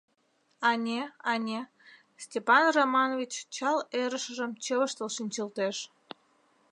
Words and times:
—Ане, 0.71 0.99
ане,— 1.33 1.59
Степан 2.23 2.63
Романович 2.77 3.33
чал 3.55 3.77
ӧрышыжым 4.01 4.51
чывыштыл 4.63 5.09
шинчылтеш. 5.15 5.77